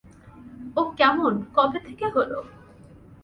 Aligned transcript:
ও 0.75 0.81
এমন 1.01 1.33
কবে 1.55 1.79
থেকে 1.85 2.05
হলো? 2.07 2.39